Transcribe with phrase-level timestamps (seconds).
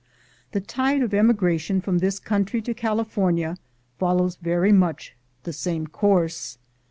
[0.53, 3.55] The tide of emigration from this country to California
[3.99, 6.57] follows very much the same course.